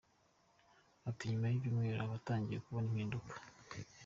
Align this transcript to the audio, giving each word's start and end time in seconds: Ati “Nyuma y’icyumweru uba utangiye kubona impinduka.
Ati 1.09 1.23
“Nyuma 1.29 1.45
y’icyumweru 1.47 2.01
uba 2.05 2.15
utangiye 2.19 2.59
kubona 2.65 2.87
impinduka. 2.89 3.35